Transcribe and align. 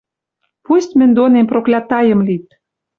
Пусть 0.65 0.93
мӹнь 0.99 1.15
донем 1.17 1.45
проклятайым 1.51 2.19
лит. 2.27 2.47